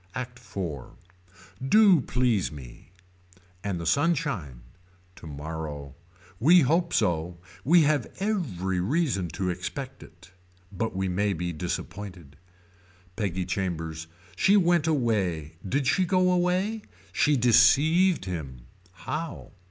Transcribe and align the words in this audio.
ACT 0.15 0.39
IV. 0.39 0.87
Do 1.63 2.01
please 2.01 2.51
me. 2.51 2.89
And 3.63 3.79
the 3.79 3.85
sunshine. 3.85 4.61
Tomorrow. 5.15 5.93
We 6.39 6.61
hope 6.61 6.91
so. 6.91 7.37
We 7.63 7.83
have 7.83 8.07
every 8.19 8.79
reason 8.79 9.27
to 9.27 9.51
expect 9.51 10.01
it. 10.01 10.31
But 10.71 10.95
we 10.95 11.07
may 11.07 11.33
be 11.33 11.53
disappointed. 11.53 12.35
Peggy 13.15 13.45
Chambers. 13.45 14.07
She 14.35 14.57
went 14.57 14.87
away. 14.87 15.57
Did 15.69 15.85
she 15.85 16.03
go 16.05 16.31
away. 16.31 16.81
She 17.13 17.37
deceived 17.37 18.25
him. 18.25 18.61
How. 18.93 19.51